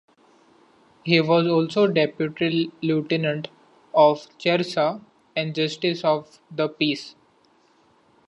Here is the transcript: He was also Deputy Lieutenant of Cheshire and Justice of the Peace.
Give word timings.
He 1.03 1.21
was 1.21 1.45
also 1.45 1.85
Deputy 1.85 2.71
Lieutenant 2.81 3.49
of 3.93 4.35
Cheshire 4.39 4.99
and 5.35 5.53
Justice 5.53 6.03
of 6.03 6.39
the 6.49 6.69
Peace. 6.69 7.13